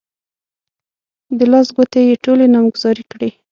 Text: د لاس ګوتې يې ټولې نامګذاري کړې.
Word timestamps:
د 1.37 1.39
لاس 1.51 1.67
ګوتې 1.75 2.01
يې 2.09 2.15
ټولې 2.23 2.45
نامګذاري 2.53 3.03
کړې. 3.11 3.29